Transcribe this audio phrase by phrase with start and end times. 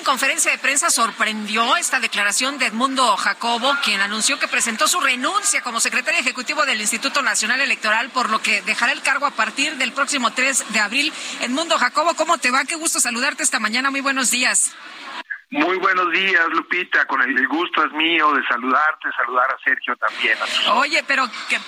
[0.00, 4.98] En conferencia de prensa sorprendió esta declaración de Edmundo Jacobo, quien anunció que presentó su
[4.98, 9.32] renuncia como secretario ejecutivo del Instituto Nacional Electoral, por lo que dejará el cargo a
[9.32, 11.12] partir del próximo 3 de abril.
[11.42, 12.64] Edmundo Jacobo, ¿cómo te va?
[12.64, 13.90] Qué gusto saludarte esta mañana.
[13.90, 14.70] Muy buenos días.
[15.52, 17.06] Muy buenos días, Lupita.
[17.06, 20.38] Con el gusto es mío de saludarte, saludar a Sergio también.
[20.74, 21.58] Oye, pero ¿qué,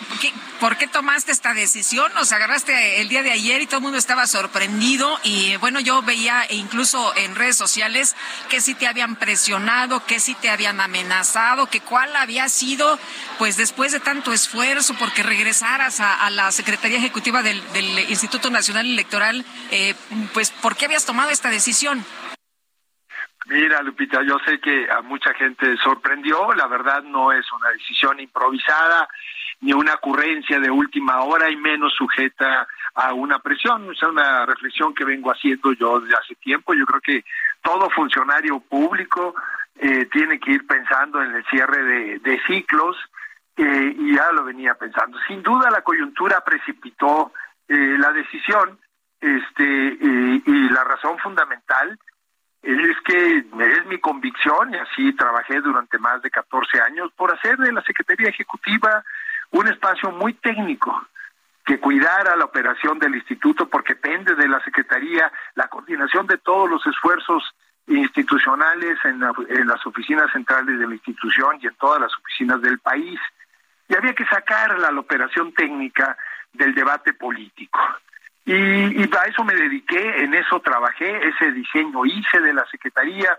[0.61, 2.15] por qué tomaste esta decisión?
[2.15, 5.19] Nos agarraste el día de ayer y todo el mundo estaba sorprendido.
[5.25, 8.15] Y bueno, yo veía incluso en redes sociales
[8.49, 13.01] que si te habían presionado, que si te habían amenazado, que cuál había sido,
[13.39, 17.61] pues después de tanto esfuerzo, porque regresaras a, la Secretaría Ejecutiva del,
[18.09, 19.97] Instituto Nacional Electoral, eh,
[20.33, 22.05] pues ¿por qué habías tomado esta decisión?
[23.53, 28.19] Mira, Lupita, yo sé que a mucha gente sorprendió, la verdad no es una decisión
[28.19, 29.07] improvisada
[29.61, 34.95] ni una ocurrencia de última hora y menos sujeta a una presión, es una reflexión
[34.95, 37.25] que vengo haciendo yo desde hace tiempo, yo creo que
[37.61, 39.35] todo funcionario público
[39.77, 42.97] eh, tiene que ir pensando en el cierre de, ciclos
[43.59, 45.19] eh, y ya lo venía pensando.
[45.29, 47.33] Sin duda la coyuntura precipitó
[47.69, 48.79] eh, la decisión
[49.21, 51.99] este, y la razón fundamental
[52.63, 57.57] es que es mi convicción, y así trabajé durante más de 14 años, por hacer
[57.59, 59.05] de la Secretaría Ejecutiva
[59.51, 61.07] un espacio muy técnico
[61.65, 66.69] que cuidara la operación del instituto, porque depende de la Secretaría la coordinación de todos
[66.69, 67.55] los esfuerzos
[67.87, 72.79] institucionales en, en las oficinas centrales de la institución y en todas las oficinas del
[72.79, 73.21] país.
[73.89, 76.17] Y había que sacar la operación técnica
[76.53, 77.79] del debate político.
[78.45, 83.39] Y, y a eso me dediqué, en eso trabajé, ese diseño hice de la Secretaría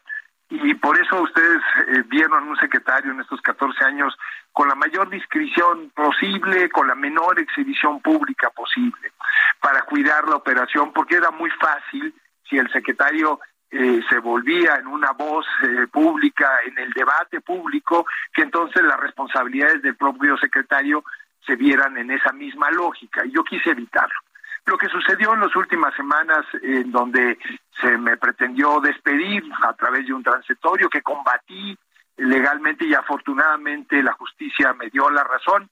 [0.49, 4.15] y por eso ustedes eh, vieron un secretario en estos 14 años
[4.51, 9.13] con la mayor discreción posible, con la menor exhibición pública posible,
[9.59, 12.13] para cuidar la operación, porque era muy fácil
[12.47, 13.39] si el secretario
[13.71, 18.99] eh, se volvía en una voz eh, pública, en el debate público, que entonces las
[18.99, 21.03] responsabilidades del propio secretario
[21.47, 24.19] se vieran en esa misma lógica, y yo quise evitarlo.
[24.65, 27.37] Lo que sucedió en las últimas semanas, en donde
[27.81, 31.77] se me pretendió despedir a través de un transitorio que combatí
[32.17, 35.69] legalmente y afortunadamente la justicia me dio la razón,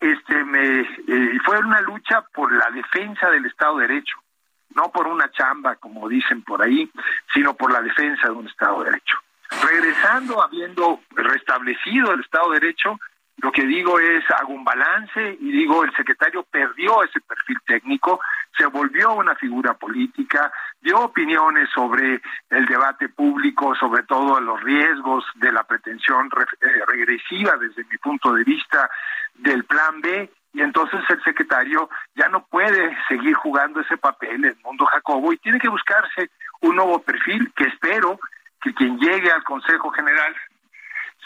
[0.00, 4.16] este me eh, fue una lucha por la defensa del Estado de Derecho,
[4.74, 6.90] no por una chamba como dicen por ahí,
[7.32, 9.16] sino por la defensa de un Estado de Derecho.
[9.64, 12.98] Regresando, habiendo restablecido el Estado de Derecho,
[13.42, 18.20] lo que digo es, hago un balance y digo, el secretario perdió ese perfil técnico,
[18.56, 25.24] se volvió una figura política, dio opiniones sobre el debate público, sobre todo los riesgos
[25.34, 28.88] de la pretensión eh, regresiva desde mi punto de vista
[29.34, 34.56] del plan B, y entonces el secretario ya no puede seguir jugando ese papel en
[34.62, 38.20] mundo Jacobo y tiene que buscarse un nuevo perfil que espero
[38.60, 40.32] que quien llegue al Consejo General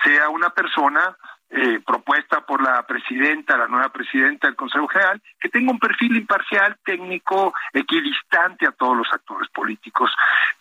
[0.02, 1.14] sea una persona
[1.48, 6.16] eh, propuesta por la presidenta, la nueva presidenta del Consejo General, que tenga un perfil
[6.16, 10.10] imparcial, técnico, equidistante a todos los actores políticos.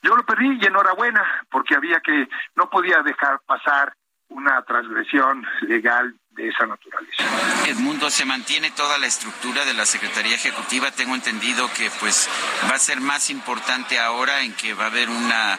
[0.04, 3.94] Yo lo perdí y enhorabuena, porque había que, no podía dejar pasar
[4.30, 7.24] una transgresión legal de esa naturaleza.
[7.68, 10.92] Edmundo, se mantiene toda la estructura de la Secretaría Ejecutiva.
[10.92, 12.30] Tengo entendido que pues
[12.70, 15.58] va a ser más importante ahora en que va a haber una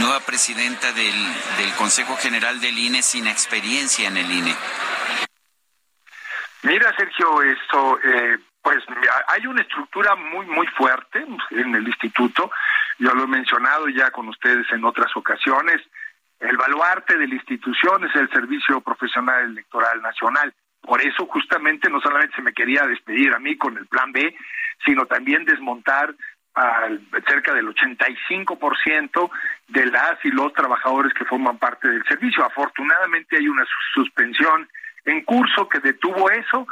[0.00, 1.14] nueva presidenta del,
[1.58, 4.54] del Consejo General del INE sin experiencia en el INE.
[6.62, 8.78] Mira, Sergio, esto, eh, pues
[9.28, 12.50] hay una estructura muy, muy fuerte en el instituto.
[12.98, 15.82] Yo lo he mencionado ya con ustedes en otras ocasiones.
[16.44, 20.52] El baluarte de la institución es el Servicio Profesional Electoral Nacional.
[20.82, 24.36] Por eso justamente no solamente se me quería despedir a mí con el plan B,
[24.84, 26.14] sino también desmontar
[26.52, 29.30] al, cerca del 85%
[29.68, 32.44] de las y los trabajadores que forman parte del servicio.
[32.44, 33.64] Afortunadamente hay una
[33.94, 34.68] suspensión
[35.06, 36.66] en curso que detuvo eso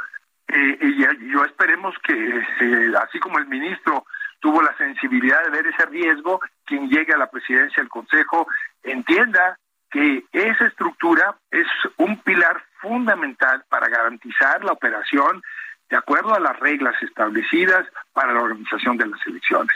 [0.49, 4.05] eh, y yo esperemos que, eh, así como el ministro
[4.39, 8.45] tuvo la sensibilidad de ver ese riesgo, quien llegue a la presidencia del Consejo
[8.83, 9.57] entienda
[9.93, 11.67] que esa estructura es
[11.97, 15.41] un pilar fundamental para garantizar la operación
[15.89, 19.75] de acuerdo a las reglas establecidas para la organización de las elecciones.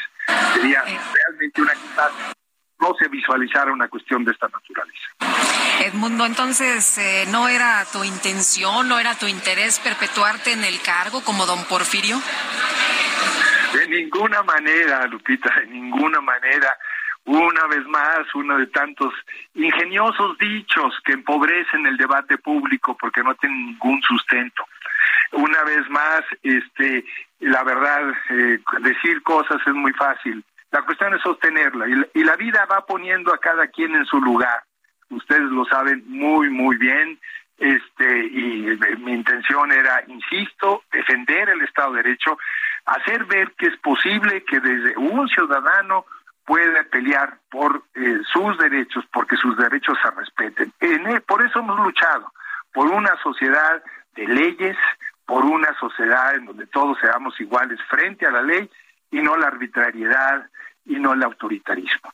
[0.55, 1.73] Sería realmente una
[2.79, 5.07] no se visualizara una cuestión de esta naturaleza.
[5.83, 11.23] Edmundo, entonces, eh, ¿no era tu intención, no era tu interés perpetuarte en el cargo
[11.23, 12.19] como don Porfirio?
[13.73, 16.77] De ninguna manera, Lupita, de ninguna manera.
[17.27, 19.13] Una vez más, uno de tantos
[19.53, 24.65] ingeniosos dichos que empobrecen el debate público porque no tienen ningún sustento.
[25.33, 27.03] Una vez más, este,
[27.41, 30.41] la verdad, eh, decir cosas es muy fácil.
[30.71, 34.63] La cuestión es sostenerla y la vida va poniendo a cada quien en su lugar.
[35.09, 37.19] Ustedes lo saben muy, muy bien
[37.57, 42.37] este y mi intención era, insisto, defender el Estado de Derecho,
[42.85, 46.05] hacer ver que es posible que desde un ciudadano
[46.47, 50.71] pueda pelear por eh, sus derechos, porque sus derechos se respeten.
[50.79, 52.31] En, por eso hemos luchado,
[52.73, 53.83] por una sociedad
[54.15, 54.77] de leyes,
[55.25, 58.69] por una sociedad en donde todos seamos iguales frente a la ley
[59.11, 60.49] y no la arbitrariedad
[60.85, 62.13] y no el autoritarismo.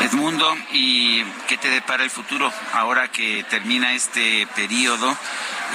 [0.00, 5.10] Edmundo, ¿y qué te depara el futuro ahora que termina este periodo?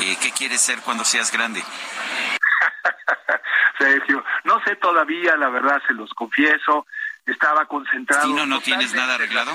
[0.01, 1.61] Eh, ¿Qué quieres ser cuando seas grande?
[3.77, 6.87] Sergio, no sé todavía, la verdad se los confieso,
[7.27, 8.33] estaba concentrado.
[8.33, 9.51] ¿No, no tienes nada arreglado?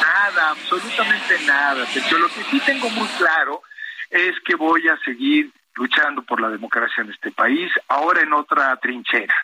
[0.00, 1.86] Nada, absolutamente nada.
[1.86, 2.18] Sergio.
[2.18, 3.62] Lo que sí tengo muy claro
[4.10, 8.76] es que voy a seguir luchando por la democracia en este país, ahora en otra
[8.76, 9.34] trinchera.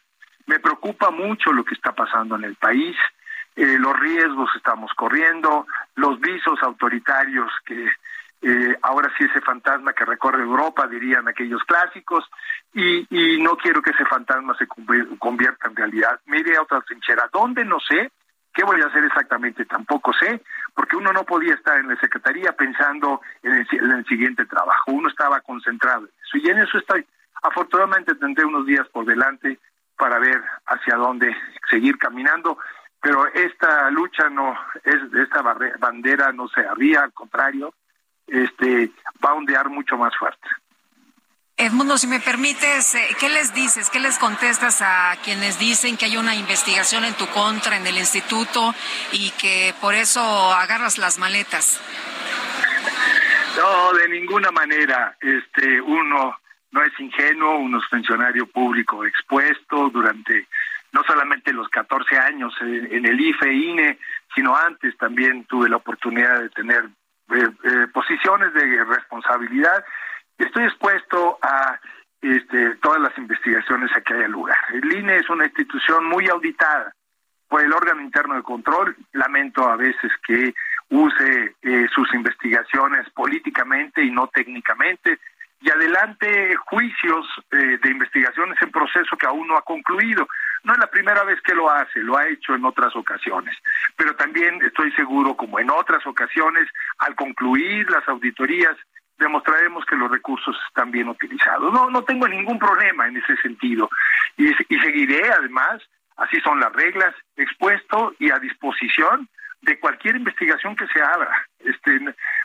[0.46, 2.96] Me preocupa mucho lo que está pasando en el país,
[3.56, 7.90] eh, los riesgos estamos corriendo, los visos autoritarios que
[8.42, 12.24] eh, ahora sí ese fantasma que recorre Europa, dirían aquellos clásicos,
[12.72, 13.06] y,
[13.42, 16.20] no quiero que ese fantasma se convierta en realidad.
[16.26, 17.28] Me iré a otra trinchera.
[17.32, 17.64] ¿Dónde?
[17.64, 18.10] No sé.
[18.52, 19.64] ¿Qué voy a hacer exactamente?
[19.64, 20.42] Tampoco sé,
[20.74, 24.90] porque uno no podía estar en la Secretaría pensando en el, en el siguiente trabajo.
[24.90, 26.36] Uno estaba concentrado en eso.
[26.38, 27.06] Y en eso estoy.
[27.42, 29.58] Afortunadamente tendré unos días por delante
[29.96, 31.36] para ver hacia dónde
[31.70, 32.58] seguir caminando,
[33.02, 35.42] pero esta lucha no es esta
[35.78, 37.74] bandera no se había, al contrario,
[38.30, 38.90] este
[39.24, 40.48] va a ondear mucho más fuerte.
[41.56, 43.90] Edmundo, si me permites, eh, ¿qué les dices?
[43.90, 47.98] ¿Qué les contestas a quienes dicen que hay una investigación en tu contra en el
[47.98, 48.74] instituto
[49.12, 51.78] y que por eso agarras las maletas?
[53.58, 55.16] No, de ninguna manera.
[55.20, 56.34] Este, uno
[56.70, 60.46] no es ingenuo, uno es funcionario público expuesto durante
[60.92, 63.98] no solamente los 14 años en, el IFE, INE,
[64.34, 66.88] sino antes también tuve la oportunidad de tener
[67.34, 69.84] eh, eh, posiciones de responsabilidad.
[70.38, 71.78] Estoy expuesto a
[72.20, 74.58] este, todas las investigaciones a que haya lugar.
[74.72, 76.94] El INE es una institución muy auditada
[77.48, 78.96] por el órgano interno de control.
[79.12, 80.54] Lamento a veces que
[80.90, 85.18] use eh, sus investigaciones políticamente y no técnicamente
[85.60, 90.26] y adelante juicios eh, de investigaciones en proceso que aún no ha concluido.
[90.64, 93.56] No es la primera vez que lo hace, lo ha hecho en otras ocasiones,
[93.96, 96.68] pero también estoy seguro, como en otras ocasiones,
[96.98, 98.76] al concluir las auditorías,
[99.18, 101.72] demostraremos que los recursos están bien utilizados.
[101.72, 103.88] No, no tengo ningún problema en ese sentido
[104.36, 105.82] y, seguiré, además,
[106.16, 109.28] así son las reglas, expuesto y a disposición
[109.62, 111.46] de cualquier investigación que se abra.
[111.58, 112.00] Este,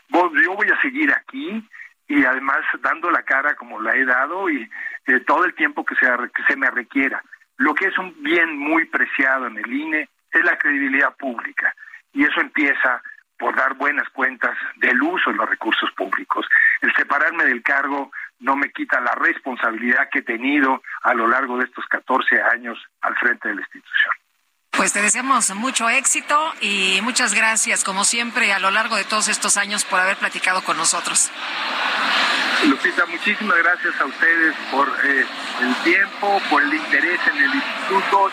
[0.09, 1.67] yo voy a seguir aquí
[2.07, 4.69] y además dando la cara como la he dado y
[5.07, 7.23] eh, todo el tiempo que, sea, que se me requiera.
[7.57, 11.73] Lo que es un bien muy preciado en el INE es la credibilidad pública
[12.13, 13.01] y eso empieza
[13.37, 16.45] por dar buenas cuentas del uso de los recursos públicos.
[16.81, 21.57] El separarme del cargo no me quita la responsabilidad que he tenido a lo largo
[21.57, 24.13] de estos 14 años al frente de la institución.
[24.71, 29.29] Pues te deseamos mucho éxito y muchas gracias, como siempre, a lo largo de todos
[29.29, 31.31] estos años por haber platicado con nosotros.
[32.63, 35.25] Lupita, muchísimas gracias a ustedes por eh,
[35.61, 38.31] el tiempo, por el interés en el instituto.